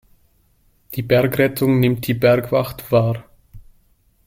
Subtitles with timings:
[0.95, 3.23] Die Bergrettung nimmt die Bergwacht wahr.